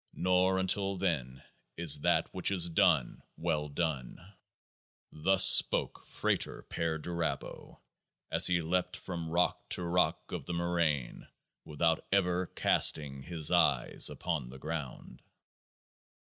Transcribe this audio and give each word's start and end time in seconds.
Not 0.13 0.57
until 0.57 0.97
then 0.97 1.43
is 1.77 1.99
that 1.99 2.27
which 2.33 2.49
is 2.49 2.69
done 2.69 3.21
well 3.37 3.69
done. 3.69 4.19
Thus 5.11 5.45
spoke 5.47 6.07
FRATER 6.07 6.63
PERDURABO 6.63 7.79
as 8.31 8.47
he 8.47 8.63
leapt 8.63 8.97
from 8.97 9.29
rock 9.29 9.69
to 9.69 9.83
rock 9.83 10.31
of 10.31 10.45
the 10.47 10.53
moraine 10.53 11.27
without 11.65 12.03
ever 12.11 12.47
casting 12.47 13.21
his 13.21 13.51
eyes 13.51 14.09
upon 14.09 14.49
the 14.49 14.57
ground. 14.57 15.21